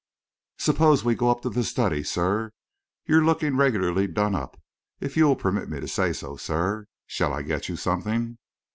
"Suppose 0.57 1.03
we 1.03 1.13
go 1.13 1.29
up 1.29 1.43
to 1.43 1.49
the 1.51 1.63
study, 1.63 2.01
sir. 2.03 2.53
You're 3.05 3.23
looking 3.23 3.55
regularly 3.55 4.07
done 4.07 4.33
up, 4.33 4.59
if 4.99 5.15
you'll 5.15 5.35
permit 5.35 5.69
me 5.69 5.79
to 5.79 5.87
say 5.87 6.11
so, 6.11 6.37
sir. 6.37 6.87
Shall 7.05 7.31
I 7.33 7.43
get 7.43 7.69
you 7.69 7.75
something?" 7.75 8.39